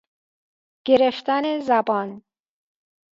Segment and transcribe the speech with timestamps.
[0.87, 2.21] گرفتن زبان